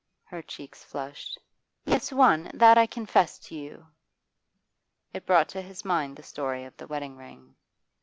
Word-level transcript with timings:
Her 0.23 0.41
cheeks 0.41 0.83
flushed. 0.83 1.37
'Yes, 1.85 2.11
one; 2.11 2.49
that 2.55 2.75
I 2.75 2.87
confessed 2.87 3.43
to 3.49 3.55
you.' 3.55 3.85
It 5.13 5.27
brought 5.27 5.49
to 5.49 5.61
his 5.61 5.85
mind 5.85 6.15
the 6.17 6.23
story 6.23 6.63
of 6.63 6.75
the 6.77 6.87
wedding 6.87 7.17
ring. 7.17 7.53